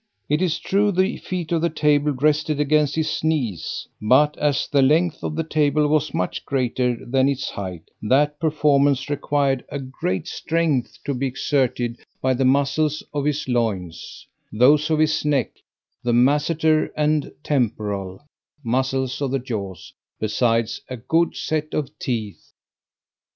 IT 0.29 0.41
IS 0.41 0.57
TRUE 0.57 0.91
THE 0.91 1.17
FEET 1.17 1.51
OF 1.51 1.61
THE 1.61 1.69
TABLE 1.69 2.13
RESTED 2.13 2.59
AGAINST 2.59 2.95
HIS 2.95 3.23
KNEES; 3.23 3.87
BUT 4.01 4.35
AS 4.39 4.67
THE 4.67 4.81
LENGTH 4.81 5.21
OF 5.21 5.35
THE 5.35 5.43
TABLE 5.43 5.85
WAS 5.89 6.11
MUCH 6.11 6.43
GREATER 6.43 7.05
THAN 7.05 7.29
ITS 7.29 7.51
HEIGHT, 7.51 7.91
THAT 8.01 8.39
PERFORMANCE 8.39 9.11
REQUIRED 9.11 9.63
A 9.69 9.77
GREAT 9.77 10.27
STRENGTH 10.27 10.97
TO 11.05 11.13
BE 11.13 11.27
EXERTED 11.27 11.97
BY 12.19 12.33
THE 12.33 12.45
MUSCLES 12.45 13.03
OF 13.13 13.25
HIS 13.25 13.47
LOINS, 13.47 14.27
THOSE 14.51 14.89
OF 14.89 14.97
HIS 14.97 15.23
NECK, 15.23 15.51
THE 16.01 16.13
MASSETER 16.13 16.91
AND 16.97 17.31
TEMPORAL 17.43 18.25
(MUSCLES 18.63 19.21
OF 19.21 19.29
THE 19.29 19.37
JAWS) 19.37 19.93
BESIDES 20.19 20.81
A 20.89 20.97
GOOD 20.97 21.35
SET 21.37 21.75
OF 21.75 21.99
TEETH. 21.99 22.53